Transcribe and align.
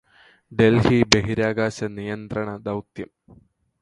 ഡൽഹി 0.51 0.99
ബഹിരാകാശ 1.11 1.77
നിയന്ത്രണ 1.97 2.49
ദൗത്യം 2.65 3.11